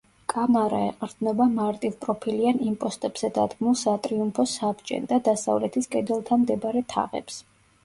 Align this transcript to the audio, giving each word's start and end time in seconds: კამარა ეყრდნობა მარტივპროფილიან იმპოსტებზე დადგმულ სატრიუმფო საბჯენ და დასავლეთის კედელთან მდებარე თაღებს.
კამარა 0.31 0.77
ეყრდნობა 0.85 1.45
მარტივპროფილიან 1.57 2.63
იმპოსტებზე 2.69 3.31
დადგმულ 3.37 3.77
სატრიუმფო 3.83 4.47
საბჯენ 4.55 5.07
და 5.15 5.23
დასავლეთის 5.31 5.93
კედელთან 5.95 6.45
მდებარე 6.49 6.87
თაღებს. 6.97 7.41